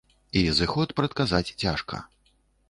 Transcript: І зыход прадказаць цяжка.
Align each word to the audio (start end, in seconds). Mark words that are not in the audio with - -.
І 0.39 0.41
зыход 0.59 0.93
прадказаць 1.01 1.55
цяжка. 1.65 2.01